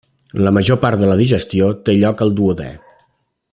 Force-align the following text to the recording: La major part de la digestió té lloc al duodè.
La 0.45 0.53
major 0.57 0.79
part 0.85 1.01
de 1.03 1.09
la 1.09 1.17
digestió 1.19 1.69
té 1.89 1.97
lloc 1.99 2.25
al 2.27 2.35
duodè. 2.41 2.71